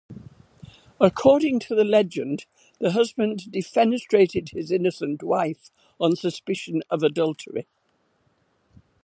[0.99, 2.47] According to the legend,
[2.79, 7.67] the husband defenestrated his innocent wife on suspicion of adultery.